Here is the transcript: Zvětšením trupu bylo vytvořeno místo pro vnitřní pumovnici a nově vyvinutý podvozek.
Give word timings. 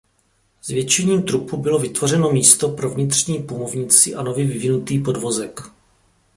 Zvětšením 0.63 1.23
trupu 1.23 1.57
bylo 1.57 1.79
vytvořeno 1.79 2.29
místo 2.31 2.69
pro 2.69 2.89
vnitřní 2.89 3.43
pumovnici 3.43 4.15
a 4.15 4.23
nově 4.23 4.45
vyvinutý 4.45 4.99
podvozek. 4.99 5.61